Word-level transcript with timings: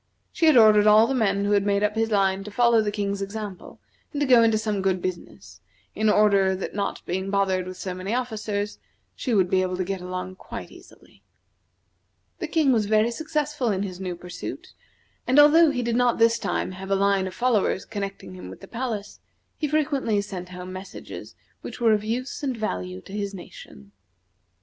She 0.33 0.47
had 0.47 0.57
ordered 0.57 0.87
all 0.87 1.05
the 1.05 1.13
men 1.13 1.45
who 1.45 1.51
had 1.51 1.63
made 1.63 1.83
up 1.83 1.93
his 1.93 2.09
line 2.09 2.43
to 2.45 2.49
follow 2.49 2.81
the 2.81 2.91
King's 2.91 3.21
example 3.21 3.79
and 4.11 4.19
to 4.19 4.25
go 4.25 4.41
into 4.41 4.57
some 4.57 4.81
good 4.81 4.99
business; 4.99 5.61
in 5.93 6.09
order 6.09 6.55
that 6.55 6.73
not 6.73 7.05
being 7.05 7.29
bothered 7.29 7.67
with 7.67 7.77
so 7.77 7.93
many 7.93 8.11
officers, 8.11 8.79
she 9.15 9.35
would 9.35 9.47
be 9.47 9.61
able 9.61 9.77
to 9.77 9.83
get 9.83 10.01
along 10.01 10.37
quite 10.37 10.71
easily. 10.71 11.21
The 12.39 12.47
King 12.47 12.71
was 12.71 12.87
very 12.87 13.11
successful 13.11 13.69
in 13.69 13.83
his 13.83 13.99
new 13.99 14.15
pursuit, 14.15 14.73
and 15.27 15.37
although 15.37 15.69
he 15.69 15.83
did 15.83 15.95
not 15.95 16.17
this 16.17 16.39
time 16.39 16.71
have 16.71 16.89
a 16.89 16.95
line 16.95 17.27
of 17.27 17.35
followers 17.35 17.85
connecting 17.85 18.33
him 18.33 18.49
with 18.49 18.61
the 18.61 18.67
palace, 18.67 19.19
he 19.55 19.67
frequently 19.67 20.19
sent 20.21 20.49
home 20.49 20.73
messages 20.73 21.35
which 21.61 21.79
were 21.79 21.93
of 21.93 22.03
use 22.03 22.41
and 22.41 22.57
value 22.57 23.01
to 23.01 23.13
his 23.13 23.35
nation. 23.35 23.91